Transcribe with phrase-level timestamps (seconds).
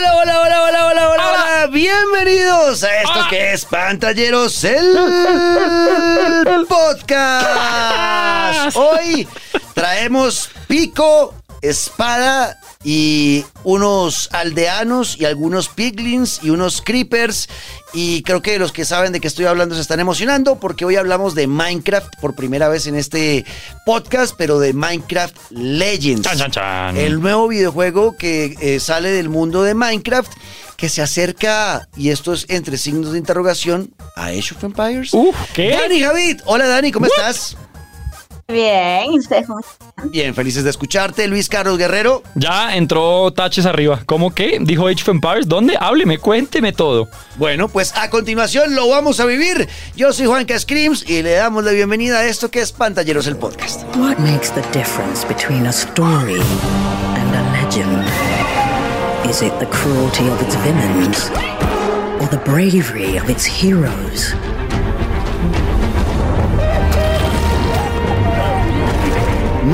[0.00, 1.66] hola, hola, hola, hola, hola, hola, hola.
[1.66, 4.96] Bienvenidos a esto que es Pantalleros, el
[6.68, 8.74] podcast.
[8.76, 9.28] Hoy
[9.74, 17.48] traemos pico, espada y unos aldeanos y algunos piglins y unos creepers.
[17.92, 20.96] Y creo que los que saben de qué estoy hablando se están emocionando porque hoy
[20.96, 23.44] hablamos de Minecraft por primera vez en este
[23.84, 26.22] podcast, pero de Minecraft Legends.
[26.22, 26.96] Chan, chan, chan.
[26.96, 30.30] El nuevo videojuego que eh, sale del mundo de Minecraft,
[30.76, 35.12] que se acerca, y esto es entre signos de interrogación, a Age of Empires.
[35.12, 35.70] Uf, ¿qué?
[35.70, 37.56] Dani Javid, hola Dani, ¿cómo estás?
[38.50, 40.10] Bien, ¿y ustedes cómo están?
[40.10, 41.28] Bien, felices de escucharte.
[41.28, 42.22] Luis Carlos Guerrero.
[42.34, 44.00] Ya entró taches arriba.
[44.06, 44.58] ¿Cómo que?
[44.60, 45.48] Dijo Age of Empires.
[45.48, 45.76] ¿Dónde?
[45.78, 47.08] Hábleme, cuénteme todo.
[47.36, 49.68] Bueno, pues a continuación lo vamos a vivir.
[49.96, 53.36] Yo soy Juanca Screams y le damos la bienvenida a esto que es Pantalleros el
[53.36, 53.84] Podcast.
[53.96, 58.04] What makes the difference between a story and a legend?
[59.28, 61.30] Is it the cruelty of its villains
[62.20, 64.34] or the bravery of its heroes?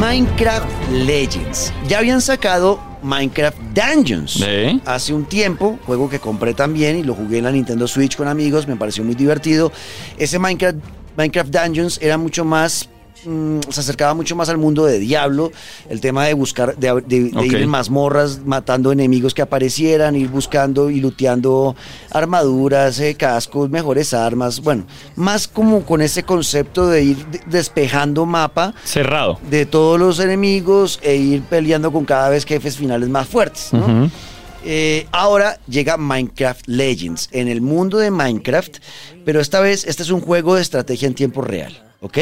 [0.00, 1.72] Minecraft Legends.
[1.88, 4.44] Ya habían sacado Minecraft Dungeons
[4.84, 8.28] hace un tiempo, juego que compré también y lo jugué en la Nintendo Switch con
[8.28, 9.72] amigos, me pareció muy divertido.
[10.18, 10.76] Ese Minecraft,
[11.16, 12.90] Minecraft Dungeons era mucho más
[13.24, 15.50] mm, se acercaba mucho más al mundo de Diablo,
[15.88, 17.44] el tema de buscar, de, de- de Ok.
[17.46, 21.74] ir en mazmorras, matando enemigos que aparecieran, ir buscando y luteando
[22.10, 24.84] armaduras, eh, cascos, mejores armas, bueno,
[25.16, 29.38] más como con ese concepto de ir de- despejando mapa Cerrado.
[29.50, 33.70] de todos los enemigos e ir peleando con cada vez jefes finales más fuertes.
[34.68, 38.78] Eh, ahora llega Minecraft Legends en el mundo de Minecraft,
[39.24, 42.18] pero esta vez este es un juego de estrategia en tiempo real, ¿ok?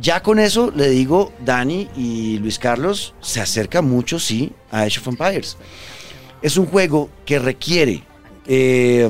[0.00, 5.00] Ya con eso le digo, Dani y Luis Carlos, se acerca mucho, sí, a Age
[5.00, 5.56] of Empires.
[6.40, 8.04] Es un juego que requiere
[8.46, 9.08] eh,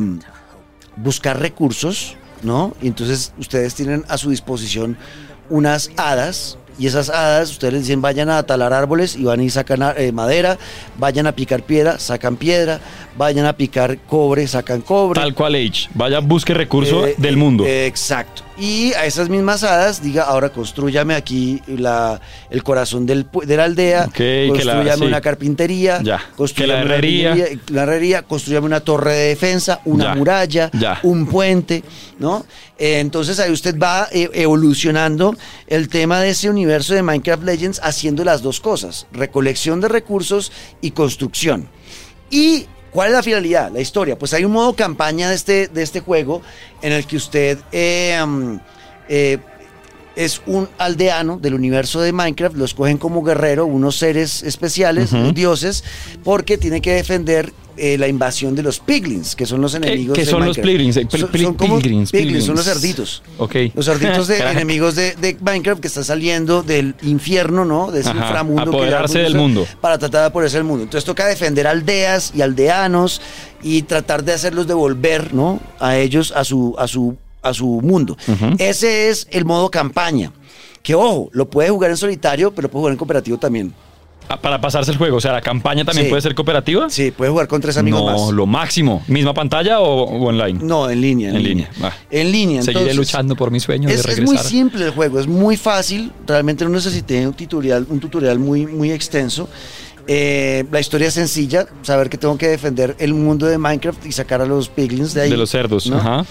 [0.97, 2.75] buscar recursos, ¿no?
[2.81, 4.97] Y entonces ustedes tienen a su disposición
[5.51, 6.57] unas hadas.
[6.81, 10.13] Y esas hadas, ustedes les dicen, vayan a talar árboles y van y sacan eh,
[10.13, 10.59] madera,
[10.97, 12.81] vayan a picar piedra, sacan piedra,
[13.17, 15.21] vayan a picar cobre, sacan cobre.
[15.21, 15.89] Tal cual Age.
[15.95, 17.65] Vaya, busque recurso Eh, del mundo.
[17.67, 18.43] eh, exacto.
[18.61, 22.21] Y a esas mismas hadas, diga, ahora construyame aquí la,
[22.51, 25.05] el corazón del, de la aldea, Ok, que la- construyame sí.
[25.05, 27.33] una carpintería, Ya, construyame la herrería.
[27.33, 30.99] una herrería, la herrería, construyame una torre de defensa, una Ya, muralla, ya.
[31.05, 31.85] un puente,
[32.19, 32.45] ¿no?
[32.79, 35.37] Eh, entonces ahí usted va eh, evolucionando
[35.69, 40.51] el tema de ese universo de Minecraft Legends haciendo las dos cosas, recolección de recursos
[40.81, 41.69] y construcción.
[42.31, 44.19] ¿Y cuál es la finalidad, la historia?
[44.19, 46.43] Pues hay un modo campaña de este, de este juego
[46.83, 48.19] en el que usted eh,
[49.09, 49.39] eh,
[50.19, 55.31] es un aldeano del universo de Minecraft, lo escogen como guerrero, unos seres especiales, Ujú.
[55.33, 55.85] dioses,
[56.25, 60.25] porque tiene que defender eh, la invasión de los piglins, que son los enemigos qué
[60.25, 60.67] de son los Minecraft.
[60.67, 60.97] piglins?
[60.97, 61.07] Eh,
[61.41, 63.23] Son- como pilgrims, piglins, son los cerditos.
[63.39, 63.55] Ok.
[63.77, 67.93] Los cerditos de enemigos de, de Minecraft que están saliendo del infierno, ¿no?
[67.93, 68.65] De ese Ajá, inframundo.
[68.65, 69.65] que apoderarse ya- del mundo.
[69.81, 70.83] Para tratar de apoderarse del mundo.
[70.83, 73.21] Entonces toca defender aldeas y aldeanos
[73.63, 75.61] y tratar de hacerlos devolver, ¿no?
[75.79, 78.17] A ellos, a su, a su, a su mundo.
[78.59, 80.33] Ese es el modo campaña.
[80.83, 83.75] Que ojo, lo puede jugar en solitario, pero puede jugar en cooperativo también.
[84.31, 85.17] Ah, Para pasarse el juego.
[85.17, 86.11] O sea, la campaña también Sí.
[86.11, 86.91] puede ser cooperativa.
[86.91, 88.35] Sí, puede jugar con tres amigos no, más.
[88.35, 89.03] lo máximo.
[89.09, 90.59] ¿Misma pantalla o, o online?
[90.63, 91.31] No, en línea.
[91.31, 91.71] En, En línea.
[92.11, 92.63] En línea.
[92.63, 95.57] Seguiré entonces- luchando por mi sueño Es, de es muy simple el juego, es muy
[95.57, 96.13] fácil.
[96.27, 99.49] Realmente no necesité un tutorial, un tutorial muy, muy extenso.
[100.07, 104.13] Eh, la historia es sencilla, saber que tengo que defender el mundo de Minecraft y
[104.13, 105.31] sacar a los piglins de ahí.
[105.31, 105.87] de los cerdos.
[105.87, 105.97] ¿no?
[105.97, 106.25] Ajá.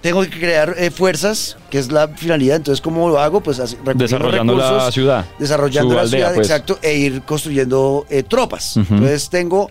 [0.00, 2.56] Tengo que crear eh, fuerzas, que es la finalidad.
[2.56, 3.40] Entonces, ¿cómo lo hago?
[3.40, 3.56] Pues
[3.94, 5.24] Desarrollando la recursos, ciudad.
[5.38, 6.46] Desarrollando la aldea, ciudad, pues.
[6.48, 8.76] exacto, e ir construyendo eh, tropas.
[8.76, 9.68] Entonces tengo,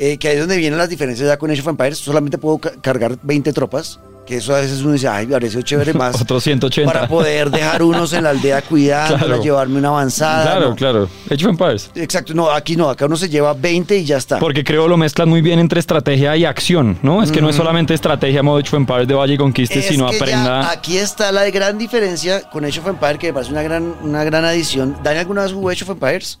[0.00, 2.58] eh, que ahí es donde vienen las diferencias ya con Age of Empires, solamente puedo
[2.58, 6.20] ca- cargar 20 tropas, que eso a veces uno dice, ay, me parece chévere más.
[6.20, 6.92] Otros 180.
[6.92, 9.42] Para poder dejar unos en la aldea cuidando, Claro.
[9.42, 10.42] llevarme una avanzada.
[10.42, 10.76] Claro, no.
[10.76, 11.08] claro.
[11.30, 11.90] Age of Empires.
[11.94, 14.38] Exacto, no, aquí no, acá uno se lleva 20 y ya está.
[14.38, 17.22] Porque creo lo mezclan muy bien entre estrategia y acción, ¿no?
[17.22, 19.78] Es que no es solamente estrategia modo Age of Empires de Valle y Conquiste.
[19.78, 20.70] Es sino que ya aprenda.
[20.70, 24.24] aquí está la gran diferencia con Age of Empires, que me parece una gran, una
[24.24, 24.94] gran adición.
[25.02, 26.38] ¿Dani alguna vez jugó Age of Empires?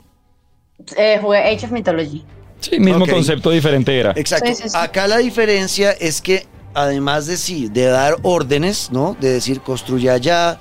[0.94, 2.22] Eh, jugué Age of Mythology.
[2.60, 4.12] Sí, mismo concepto diferente era.
[4.14, 4.48] Exacto.
[4.48, 4.76] Sí, sí, sí.
[4.76, 9.16] Acá la diferencia es que además de sí, de dar órdenes, ¿no?
[9.20, 10.58] De decir construya allá,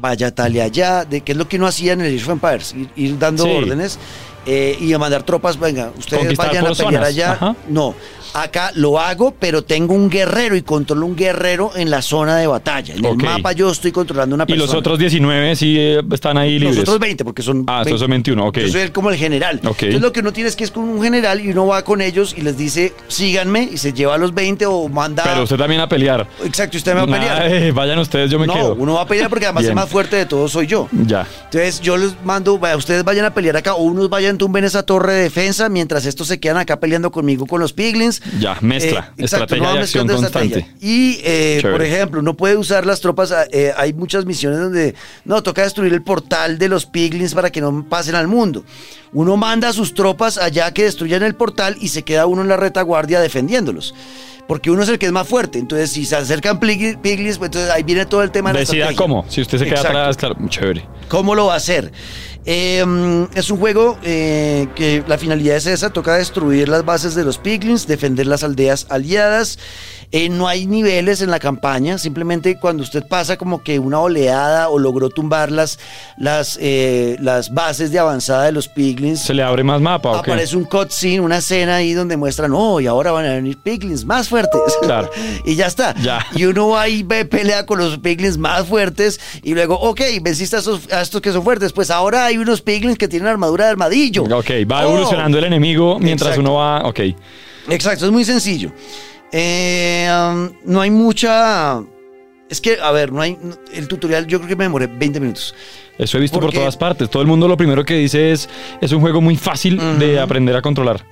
[0.00, 2.30] vaya tal y allá, de qué es lo que uno hacía en el Age of
[2.30, 3.50] Empires, ir, ir dando Sí.
[3.50, 3.98] órdenes
[4.46, 7.32] eh, y a mandar tropas, venga, ustedes Conquistar vayan a pelear zonas, allá.
[7.32, 7.56] ajá.
[7.68, 7.94] No,
[8.34, 12.46] Acá lo hago, pero tengo un guerrero y controlo un guerrero en la zona de
[12.46, 12.94] batalla.
[12.94, 14.66] En el mapa yo estoy controlando una Y persona.
[14.66, 16.76] los otros 19 sí eh, están ahí libres.
[16.76, 17.64] Los otros 20, porque son.
[17.66, 18.58] Ah, estos son 21, ok.
[18.58, 19.56] Yo soy el- como el general.
[19.64, 19.82] Ok.
[19.82, 22.00] Entonces lo que uno tiene es que es con un general y uno va con
[22.00, 25.22] ellos y les dice, síganme, y se lleva a los 20 o manda.
[25.24, 26.26] Pero usted también a pelear.
[26.44, 27.72] Exacto, usted me va a pelear.
[27.72, 28.74] Vayan ustedes, yo me no, quedo.
[28.78, 30.88] uno va a pelear porque además el más fuerte de todos soy yo.
[31.06, 31.26] Ya.
[31.44, 34.82] Entonces yo les mando, vaya, ustedes vayan a pelear acá o unos vayan tumben esa
[34.84, 38.21] torre de defensa mientras estos se quedan acá peleando conmigo con los piglins.
[38.38, 39.12] Ya, mezcla.
[39.16, 40.58] Eh, exacto, estrategia no y va acción constante.
[40.58, 40.76] estrategia.
[40.80, 45.42] Y, eh, por ejemplo, uno puede usar las tropas, eh, hay muchas misiones donde, no,
[45.42, 48.64] toca destruir el portal de los piglins para que no pasen al mundo.
[49.12, 52.48] Uno manda a sus tropas allá que destruyan el portal y se queda uno en
[52.48, 53.94] la retaguardia defendiéndolos.
[54.48, 55.58] Porque uno es el que es más fuerte.
[55.58, 58.60] Entonces, si se acercan pigli- piglins, pues entonces ahí viene todo el tema de la
[58.60, 58.96] Decida estrategia.
[58.98, 59.24] cómo.
[59.28, 59.98] Si usted se queda Exacto.
[59.98, 60.84] atrás, claro, chévere.
[61.08, 61.92] ¿Cómo lo va a hacer?
[62.44, 62.84] Eh,
[63.34, 67.38] es un juego eh, que la finalidad es esa, toca destruir las bases de los
[67.38, 69.58] piglins, defender las aldeas aliadas.
[70.14, 74.68] Eh, no hay niveles en la campaña, simplemente cuando usted pasa como que una oleada
[74.68, 75.78] o logró tumbar las,
[76.18, 80.22] las, eh, las bases de avanzada de los piglins, ¿Se le abre más mapa o
[80.22, 80.30] qué?
[80.30, 84.04] aparece un cutscene, una escena ahí donde muestran, oh, y ahora van a venir piglins
[84.04, 84.60] más fuertes.
[84.82, 85.10] Claro.
[85.46, 85.94] y ya está.
[86.02, 86.26] Ya.
[86.34, 90.56] Y uno va y ve, pelea con los piglins más fuertes y luego, ok, venciste
[90.56, 94.24] a, estos que son fuertes, pues ahora hay unos piglins que tienen armadura de armadillo.
[94.24, 94.90] Ok, va Oh.
[94.90, 96.40] evolucionando el enemigo mientras Exacto.
[96.50, 96.82] uno va.
[96.86, 97.00] Ok.
[97.70, 98.72] Exacto, es muy sencillo.
[99.32, 101.82] Eh, um, no hay mucha...
[102.52, 103.38] Es que, a ver, no hay...
[103.72, 105.54] El tutorial yo creo que me demoré 20 minutos.
[105.98, 107.08] Eso he visto por todas partes.
[107.10, 108.48] Todo el mundo lo primero que dice es:
[108.80, 111.04] es un juego muy fácil de aprender a controlar.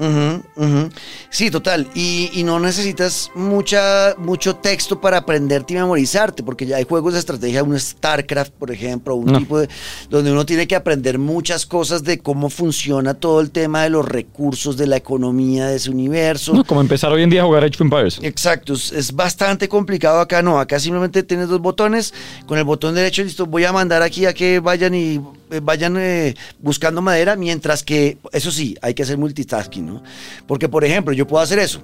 [1.29, 1.87] Sí, total.
[1.95, 7.13] Y, y no necesitas mucha, mucho texto para aprenderte y memorizarte, porque ya hay juegos
[7.13, 9.39] de estrategia, un StarCraft, por ejemplo, un No.
[9.39, 9.69] tipo de.
[10.09, 14.07] donde uno tiene que aprender muchas cosas de cómo funciona todo el tema de los
[14.09, 16.55] recursos, de la economía de ese universo.
[16.55, 18.19] No, como empezar hoy en día a jugar Age of Empires.
[18.23, 22.13] Exacto, es, es bastante complicado acá, no, acá simplemente tienes dos botones,
[22.47, 25.97] con el botón derecho, listo, voy a mandar aquí a que vayan y eh, vayan
[25.99, 30.03] eh, buscando madera, mientras que, eso sí, hay que hacer multitasking, ¿no?
[30.47, 31.81] Porque, por ejemplo, yo puedo hacer eso.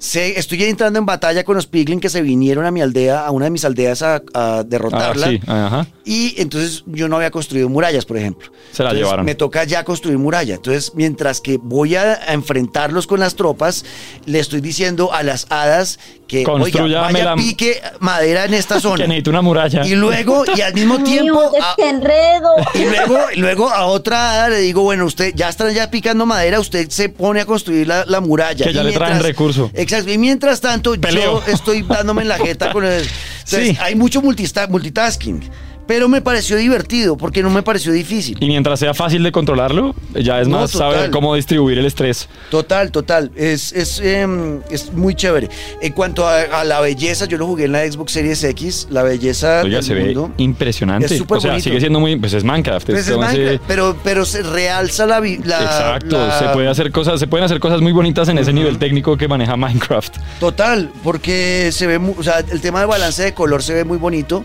[0.00, 3.46] Estoy entrando en batalla con los piglin que se vinieron a mi aldea, a una
[3.46, 5.26] de mis aldeas a, a Ah, derrotarla.
[5.28, 5.88] sí, ajá.
[6.04, 8.52] Y entonces yo no había construido murallas, por ejemplo.
[8.70, 9.26] Se la Entonces, llevaron.
[9.26, 10.54] Me toca ya construir muralla.
[10.54, 13.84] Entonces, mientras que voy a, a enfrentarlos con las tropas,
[14.24, 15.98] le estoy diciendo a las hadas
[16.28, 19.02] que, oiga, Construyame vaya la- pique madera en esta zona.
[19.02, 19.84] Que necesito una muralla.
[19.84, 21.50] Y luego, y al mismo tiempo...
[21.50, 22.50] Mío, a- enredo.
[22.74, 26.24] y luego, y luego a otra hada le digo, bueno, usted ya está ya picando
[26.26, 28.64] madera, usted se pone a construir la, la muralla.
[28.66, 29.70] Que ya Y le traen recurso.
[29.74, 30.12] Exacto.
[30.12, 31.42] Y mientras tanto, Peleo.
[31.46, 33.02] yo estoy dándome en la jeta con el.
[33.02, 33.78] Entonces, Sí.
[33.80, 35.42] hay mucho multista- multitasking.
[35.88, 38.36] Pero me pareció divertido porque no me pareció difícil.
[38.40, 40.92] Y mientras sea fácil de controlarlo, ya es No, más total.
[40.94, 42.28] saber cómo distribuir el estrés.
[42.50, 43.32] Total, total.
[43.34, 45.48] Es, es, em, es muy chévere.
[45.82, 48.86] En cuanto a, a la belleza, yo lo jugué en la Xbox Series X.
[48.90, 50.30] La belleza Oiga, del se ve mundo.
[50.36, 51.06] impresionante.
[51.06, 51.64] Es súper o sea, bonito.
[51.64, 52.16] sigue siendo muy.
[52.16, 52.86] Pues es Minecraft.
[52.86, 57.26] Pues es Minecraft, pero, pero se realza la, Exacto, la- se puede hacer cosas, se
[57.26, 60.16] pueden hacer cosas muy bonitas en ese nivel técnico que maneja Minecraft.
[60.38, 63.96] Total, porque se ve, o sea, el tema de balance de color se ve muy
[63.98, 64.44] bonito,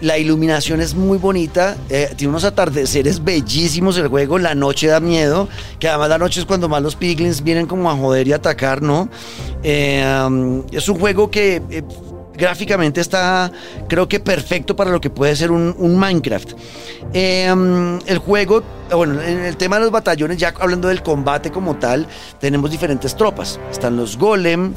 [0.00, 5.00] la iluminación es muy bonita, eh, tiene unos atardeceres bellísimos el juego, la noche da
[5.00, 5.48] miedo,
[5.78, 8.82] que además la noche es cuando más los piglins vienen como a joder y atacar,
[8.82, 9.08] ¿no?
[9.62, 11.82] Eh, es un juego que eh,
[12.36, 13.50] gráficamente está,
[13.88, 16.52] creo que perfecto para lo que puede ser un, Minecraft.
[17.12, 21.76] Eh, el juego, bueno, en el tema de los batallones, ya hablando del combate como
[21.76, 22.06] tal,
[22.40, 23.60] tenemos diferentes tropas.
[23.70, 24.74] Están los golem,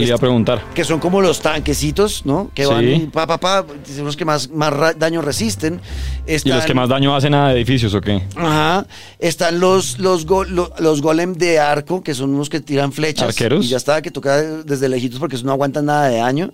[0.00, 0.62] le iba a preguntar.
[0.74, 2.50] que son como los tanquecitos, ¿no?
[2.54, 3.64] Que van pa, pa, pa,
[3.94, 5.80] son los que más, más daño resisten.
[6.26, 8.22] ¿Y los que más daño hacen a edificios o qué?
[8.36, 8.86] Ajá.
[9.18, 13.28] Están los, los, go- los golem de arco, que son unos que tiran flechas.
[13.28, 13.64] ¿Arqueros?
[13.64, 16.50] Y ya está, que toca desde lejitos porque eso no aguantan nada de daño.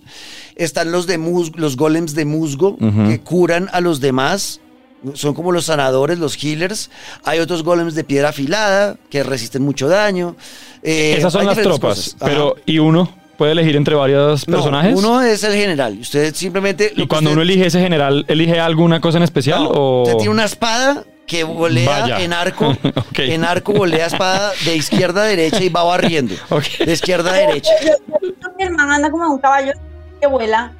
[0.55, 2.77] Están los de mus- los golems de musgo,
[3.07, 4.61] que curan a los demás.
[5.13, 6.89] Son como los sanadores, los healers.
[7.23, 10.35] Hay otros golems de piedra afilada que resisten mucho daño.
[10.81, 11.79] Eh, Esas son las tropas.
[11.97, 12.15] cosas.
[12.19, 13.15] Pero, ¿y uno?
[13.37, 14.95] ¿Puede elegir entre varios No, personajes?
[14.97, 15.97] uno es el general.
[16.01, 16.91] Usted simplemente.
[16.95, 19.63] y cuando usted- uno elige ese general, ¿elige alguna cosa en especial?
[19.63, 20.01] No, o...
[20.03, 22.19] Usted tiene una espada que volea Vaya.
[22.21, 22.75] en arco.
[23.17, 26.33] En arco volea espada de izquierda a derecha y va barriendo.
[26.85, 27.71] De izquierda a derecha.
[27.83, 29.71] Yo- yo- Mi hermana anda como un caballo
[30.19, 30.71] que vuela.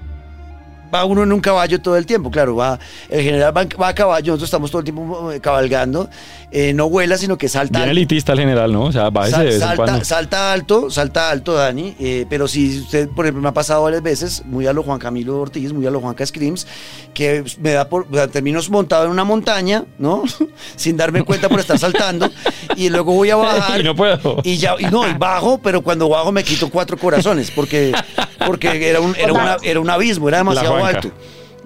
[0.93, 3.93] va uno en un caballo todo el tiempo, claro, va, el general va, va a
[3.93, 6.09] caballo, nosotros estamos todo el tiempo eh, cabalgando,
[6.51, 7.79] eh, no vuela, sino que salta.
[7.79, 7.91] Bien alto.
[7.99, 8.83] elitista el general, ¿no?
[8.85, 10.05] O sea, va ese Sal- de vez en salta, cuando.
[10.05, 11.95] salta alto, salta alto, Dani.
[11.99, 14.97] eh, pero si usted, por ejemplo, me ha pasado varias veces, muy a lo Juan
[14.99, 16.65] Camilo Ortiz, muy a lo Juanca Screams,
[17.13, 18.07] que me da por.
[18.09, 20.23] O sea, termino montado en una montaña, ¿no?
[20.77, 22.29] Sin darme cuenta por estar saltando.
[22.77, 23.81] y luego voy a bajar.
[23.81, 24.37] Y no puedo.
[24.43, 27.91] Y ya, y no, y bajo, pero cuando bajo me quito cuatro corazones, porque,
[28.45, 31.11] porque era, un, era, una- era un abismo, era demasiado alto.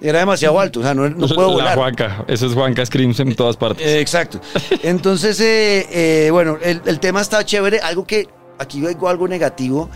[0.02, 1.78] Era demasiado alto, o sea, no, no puedo La volar.
[1.78, 2.26] Juanca.
[2.28, 3.86] Eso es Juanca Screams en todas partes.
[3.86, 4.42] Eh, exacto.
[4.82, 7.80] Entonces, eh, eh, bueno, el, el tema está chévere.
[7.80, 8.28] Algo que
[8.58, 9.90] aquí digo algo negativo.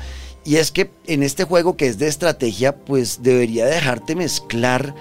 [0.44, 4.94] Y es que en este juego que es de estrategia, pues debería dejarte mezclar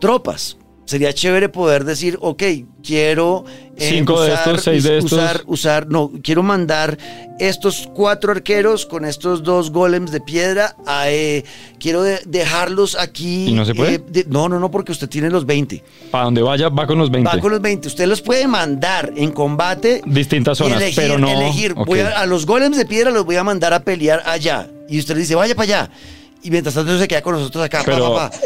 [0.00, 0.56] tropas.
[0.90, 2.42] Sería chévere poder decir, ok,
[2.82, 3.44] quiero
[3.76, 5.12] eh, Cinco de estos, seis de estos.
[5.12, 6.98] usar, usar, no, quiero mandar
[7.38, 11.44] estos cuatro arqueros con estos dos golems de piedra, a, eh,
[11.78, 13.46] quiero de- dejarlos aquí.
[13.46, 13.94] ¿Y no se puede?
[13.94, 15.84] eh, de- no, no, no, porque usted tiene los 20.
[16.10, 17.36] Para donde vaya, va con los 20.
[17.36, 17.86] Va con los 20.
[17.86, 20.02] Usted los puede mandar en combate.
[20.06, 21.72] Distintas zonas, elegir, pero no- elegir.
[21.76, 21.86] ok.
[21.86, 24.68] Voy a, a los golems de piedra los voy a mandar a pelear allá.
[24.88, 25.90] Y usted le dice, vaya para allá.
[26.42, 27.82] Y mientras tanto se queda con nosotros acá.
[27.84, 28.36] Pero- pa, pa.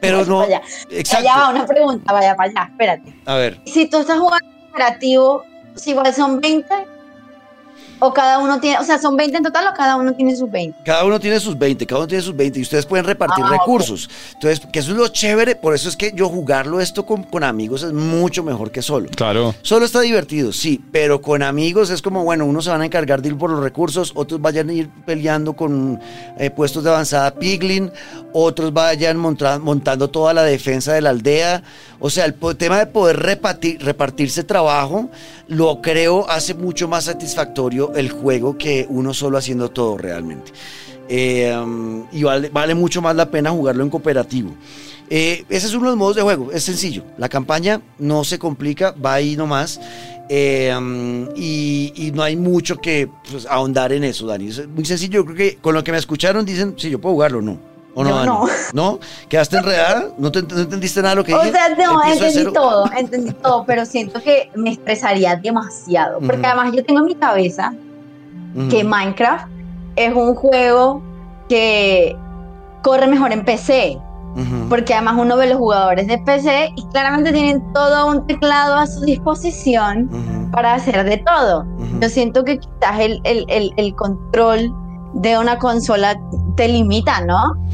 [0.00, 0.42] Pero no.
[0.42, 0.60] allá.
[0.90, 1.28] Exacto.
[1.28, 3.14] Allá va una pregunta, vaya para allá, espérate.
[3.24, 3.60] A ver.
[3.66, 6.66] Si tú estás jugando cooperativo, si igual son 20,
[7.98, 10.50] o cada uno tiene, o sea, son 20 en total o cada uno tiene sus
[10.50, 10.78] 20.
[10.84, 13.50] Cada uno tiene sus 20, cada uno tiene sus 20 y ustedes pueden repartir Ah,
[13.50, 14.08] recursos.
[14.34, 17.44] Entonces, que eso es lo chévere, por eso es que yo jugarlo esto con, con
[17.44, 19.08] amigos es mucho mejor que solo.
[19.14, 19.54] Claro.
[19.62, 23.22] Solo está divertido, sí, pero con amigos es como, bueno, unos se van a encargar
[23.22, 26.00] de ir por los recursos, otros vayan a ir peleando con
[26.38, 27.90] eh, puestos de avanzada Piglin,
[28.32, 31.62] otros vayan montra- montando toda la defensa de la aldea.
[31.98, 35.08] O sea, el tema de poder repartir, repartirse trabajo,
[35.48, 40.52] lo creo hace mucho más satisfactorio el juego que uno solo haciendo todo realmente.
[41.08, 41.54] Eh,
[42.12, 44.50] y vale, mucho más la pena jugarlo en cooperativo.
[45.08, 47.04] Eh, ese es uno de los modos de juego, es sencillo.
[47.16, 49.80] La campaña no se complica, va ahí nomás.
[50.28, 50.74] eh,
[51.36, 54.48] y, no hay mucho que pues, ahondar en eso, Dani.
[54.48, 55.20] Es muy sencillo.
[55.20, 57.75] Yo creo que con lo que me escucharon dicen, sí, yo puedo jugarlo, ¿no?
[57.98, 58.44] ¿O no, Yo no.
[58.74, 58.98] ¿No?
[59.28, 60.08] ¿Quedaste enredada?
[60.18, 61.52] ¿No, te- no entendiste nada de lo que O dije?
[61.52, 66.20] sea, no, entendí todo, entendí todo, pero siento que me estresaría demasiado.
[66.20, 67.72] Porque además yo tengo en mi cabeza
[68.70, 69.46] que Minecraft
[69.96, 71.02] es un juego
[71.48, 72.14] que
[72.82, 73.98] corre mejor en PC.
[74.68, 78.86] Porque además uno ve los jugadores de PC y claramente tienen todo un teclado a
[78.86, 81.64] su disposición para hacer de todo.
[82.00, 84.70] Yo siento que quizás el, el, el, el control
[85.14, 86.20] de una consola
[86.56, 87.68] te limita, ¿no?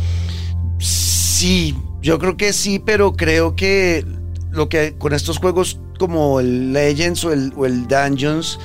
[0.78, 4.04] Sí, yo creo que sí, pero creo que
[4.50, 8.58] lo que con estos juegos como el Legends o el, o el Dungeons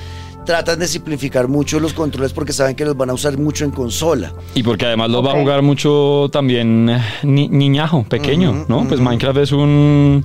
[0.44, 3.70] tratan de simplificar mucho los controles porque saben que los van a usar mucho en
[3.70, 4.32] consola.
[4.54, 6.86] Y porque además los va a jugar mucho también
[7.22, 8.86] ni- niñajo, pequeño, ¿no?
[8.88, 8.98] Pues.
[9.00, 10.24] Minecraft es un,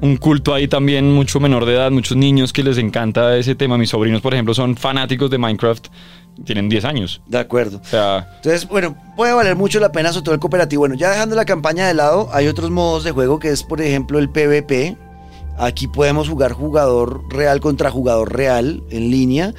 [0.00, 3.76] un culto ahí también mucho menor de edad, muchos niños que les encanta ese tema.
[3.76, 5.88] Mis sobrinos, por ejemplo, son fanáticos de Minecraft,
[6.44, 7.20] tienen 10 años.
[7.26, 7.80] De acuerdo.
[7.82, 10.80] O sea, Entonces, bueno, puede valer mucho la pena sobre todo el cooperativo.
[10.80, 13.80] Bueno, ya dejando la campaña de lado, hay otros modos de juego que es, por
[13.80, 14.96] ejemplo, el PvP.
[15.58, 19.52] Aquí podemos jugar jugador real contra jugador real en línea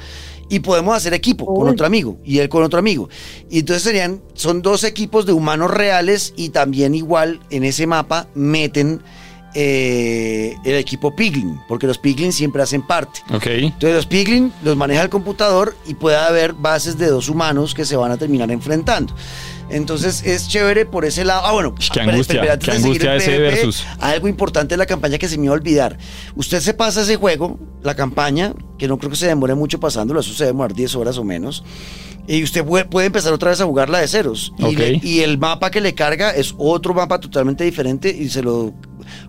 [0.48, 3.08] y podemos hacer equipo con otro amigo y él con otro amigo.
[3.48, 8.26] Y entonces serían, son dos equipos de humanos reales y también igual en ese mapa
[8.34, 9.00] meten
[9.54, 13.20] eh, el equipo Piglin, porque los Piglin siempre hacen parte.
[13.32, 13.46] ok.
[13.46, 17.84] Entonces los Piglin los maneja el computador y puede haber bases de dos humanos que
[17.84, 19.14] se van a terminar enfrentando.
[19.70, 21.42] Entonces es chévere por ese lado.
[21.46, 23.86] Ah, bueno, Qué espera, angustia, espera, antes qué angustia el ese PvP, versus.
[24.00, 25.96] Algo importante de la campaña que se me iba a olvidar.
[26.34, 30.20] Usted se pasa ese juego, la campaña, que no creo que se demore mucho pasándolo,
[30.20, 31.64] eso se demorar 10 horas o menos.
[32.26, 34.52] Y usted puede, puede empezar otra vez a jugarla de ceros.
[34.58, 34.78] Y, Ok.
[34.78, 38.74] le- y el mapa que le carga es otro mapa totalmente diferente y se lo,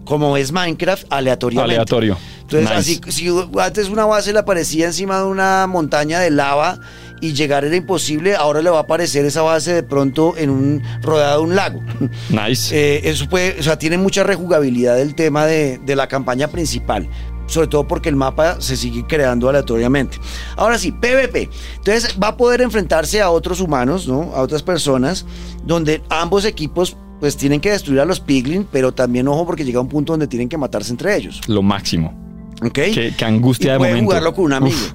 [0.05, 1.73] como es Minecraft, aleatoriamente.
[1.75, 2.17] Aleatorio.
[2.41, 3.01] Entonces, Nice.
[3.05, 6.79] así, si antes una base le aparecía encima de una montaña de lava
[7.21, 10.83] y llegar era imposible, ahora le va a aparecer esa base de pronto en un
[11.01, 11.79] rodeado de un lago.
[12.29, 12.75] Nice.
[12.75, 17.07] Eh, eso puede, o sea, tiene mucha rejugabilidad el tema de, de la campaña principal.
[17.45, 20.17] Sobre todo porque el mapa se sigue creando aleatoriamente.
[20.55, 21.49] Ahora sí, PvP.
[21.75, 24.31] Entonces va a poder enfrentarse a otros humanos, ¿no?
[24.33, 25.25] A otras personas,
[25.65, 29.79] donde ambos equipos pues tienen que destruir a los Piglin, pero también ojo porque llega
[29.79, 31.39] un punto donde tienen que matarse entre ellos.
[31.47, 32.13] Lo máximo.
[32.61, 32.73] ¿Ok?
[32.73, 34.09] Qué, qué angustia y de puede momento.
[34.09, 34.75] jugarlo con un amigo.
[34.75, 34.93] Uf.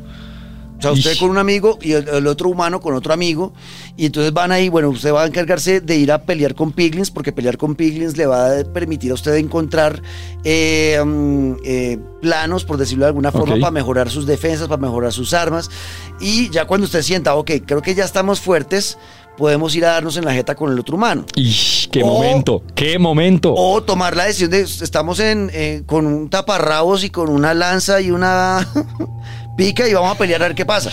[0.78, 1.18] O sea, usted Ish.
[1.18, 3.54] con un amigo y el, el otro humano con otro amigo.
[3.96, 7.10] Y entonces van ahí, bueno, usted va a encargarse de ir a pelear con piglins,
[7.10, 10.02] porque pelear con piglins le va a permitir a usted encontrar
[10.44, 15.12] eh, mm, eh, planos, por decirlo de alguna forma, para mejorar sus defensas, para mejorar
[15.14, 15.70] sus armas.
[16.20, 18.98] Y ya cuando usted sienta, ok, creo que ya estamos fuertes,
[19.38, 21.24] podemos ir a darnos en la jeta con el otro humano.
[21.36, 23.54] Ish, qué O- momento, qué momento.
[23.56, 28.00] O tomar la decisión de estamos en, eh, con un taparrabos y con una lanza
[28.00, 28.68] y una
[29.56, 30.90] pica y vamos a pelear a ver qué pasa.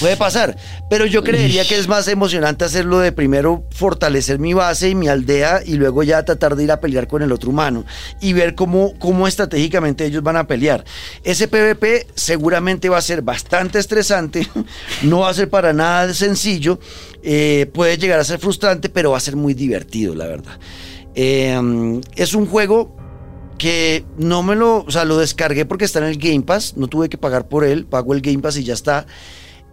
[0.00, 0.56] Puede pasar,
[0.90, 5.08] pero yo creería que es más emocionante hacerlo de primero fortalecer mi base y mi
[5.08, 7.86] aldea y luego ya tratar de ir a pelear con el otro humano
[8.20, 10.84] y ver cómo, cómo estratégicamente ellos van a pelear.
[11.24, 14.46] Ese PvP seguramente va a ser bastante estresante,
[15.02, 16.78] no va a ser para nada sencillo,
[17.22, 20.58] eh, puede llegar a ser frustrante, pero va a ser muy divertido, la verdad.
[21.14, 22.94] Eh, es un juego
[23.56, 26.88] que no me lo, o sea, lo descargué porque está en el Game Pass, no
[26.88, 29.06] tuve que pagar por él, pago el Game Pass y ya está.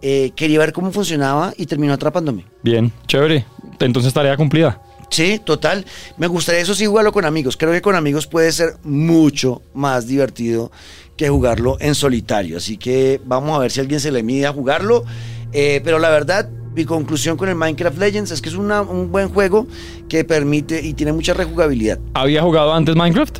[0.06, 2.44] Eh, quería ver cómo funcionaba y terminó atrapándome.
[2.62, 3.46] Bien, chévere.
[3.80, 4.78] Entonces tarea cumplida.
[5.08, 5.86] Sí, total.
[6.18, 7.56] Me gustaría eso sí jugarlo con amigos.
[7.56, 10.70] Creo que con amigos puede ser mucho más divertido
[11.16, 12.58] que jugarlo en solitario.
[12.58, 15.04] Así que vamos a ver si alguien se le mide a jugarlo.
[15.52, 19.10] Eh, pero la verdad, mi conclusión con el Minecraft Legends es que es una- un
[19.10, 19.66] buen juego
[20.10, 21.98] que permite y tiene mucha rejugabilidad.
[22.12, 23.38] ¿Había jugado antes Minecraft?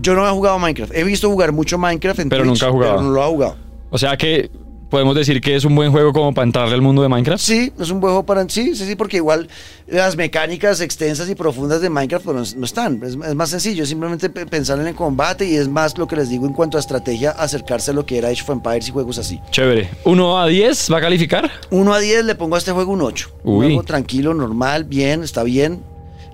[0.00, 0.92] Yo no he jugado Minecraft.
[0.94, 2.92] He visto jugar mucho Minecraft en Pero Twitch, nunca he jugado.
[2.96, 3.56] Pero no lo he jugado.
[3.90, 4.50] O sea que
[4.92, 7.42] podemos decir que es un buen juego como para entrarle al mundo de Minecraft.
[7.42, 8.46] Sí, es un buen juego para...
[8.48, 9.48] Sí, sí, sí, porque igual
[9.86, 13.00] las mecánicas extensas y profundas de Minecraft pues, no, no están.
[13.02, 16.14] Es, es más sencillo, simplemente pe- pensar en el combate y es más lo que
[16.16, 18.90] les digo en cuanto a estrategia, acercarse a lo que era Age of Empires y
[18.92, 19.40] juegos así.
[19.50, 19.88] Chévere.
[20.04, 21.50] ¿1 a 10 va a calificar?
[21.70, 23.30] 1 a 10 le pongo a este juego un 8.
[23.44, 23.66] Un Uy.
[23.68, 25.82] juego tranquilo, normal, bien, está bien.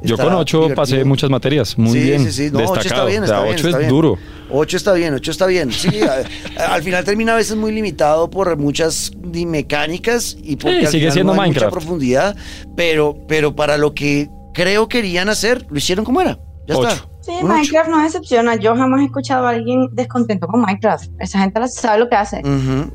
[0.02, 0.76] Yo con 8 divertido.
[0.76, 1.76] pasé muchas materias.
[1.78, 2.24] Muy sí, bien.
[2.24, 3.06] Sí, sí, no, 8 está Destacado.
[3.08, 3.54] bien, O sea, bien.
[3.54, 3.90] 8 está es bien.
[3.90, 4.18] duro.
[4.50, 5.72] 8 está bien, 8 está bien.
[5.72, 10.84] Sí, a- al final termina a veces muy limitado por muchas mecánicas y porque Sí,
[10.86, 11.72] al sigue final siendo no hay Minecraft.
[11.74, 12.36] mucha profundidad,
[12.76, 16.38] pero, pero para lo que creo querían hacer, lo hicieron como era.
[16.66, 16.88] Ya Ocho.
[16.88, 17.08] está.
[17.28, 17.44] Sí.
[17.44, 18.56] Minecraft no decepciona.
[18.56, 21.10] Yo jamás he escuchado a alguien descontento con Minecraft.
[21.20, 22.42] Esa gente sabe lo que hace.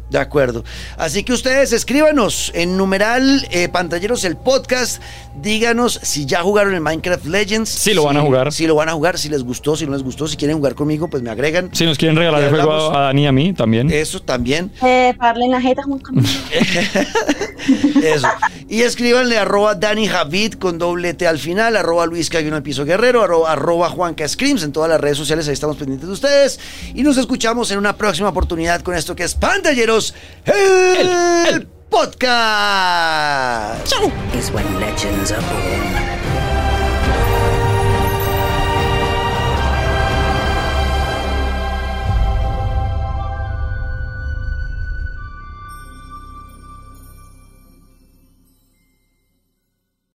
[0.09, 0.63] De acuerdo.
[0.97, 5.01] Así que ustedes escríbanos en numeral eh, pantalleros el podcast.
[5.41, 7.69] Díganos si ya jugaron el Minecraft Legends.
[7.69, 8.51] Sí lo van a si- jugar.
[8.51, 10.73] Si lo van a jugar, si les gustó, si no les gustó, si quieren jugar
[10.75, 11.69] conmigo, pues me agregan.
[11.73, 13.91] Si nos quieren regalar el juego a, a Dani y a mí también.
[13.91, 14.71] Eso también.
[14.81, 16.27] Eh, parle en la jeta, Juan Camilo.
[18.03, 18.27] Eso.
[18.69, 22.85] Y escríbanle arroba Dani Javid con doble T al final, arroba Luis Caguino al piso
[22.85, 26.59] guerrero, arroba, arroba Juanca Screams en todas las redes sociales, ahí estamos pendientes de ustedes.
[26.93, 30.13] Y nos escuchamos en una próxima oportunidad con esto que es Pantalleros,
[30.45, 33.93] el, podcast.
[34.33, 36.12] is when legends are born.